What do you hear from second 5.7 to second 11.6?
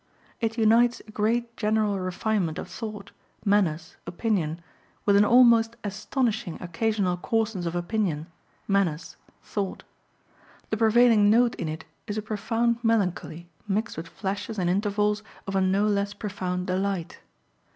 astonishing occasional coarseness of opinion, manners, thought. The prevailing note